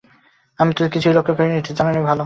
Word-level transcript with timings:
আমি 0.59 0.71
যে 0.77 0.85
কিছুই 0.93 1.13
লক্ষ 1.13 1.29
করি 1.33 1.47
নে 1.47 1.55
এইটে 1.57 1.71
জানানোই 1.77 2.03
ভালো। 2.03 2.19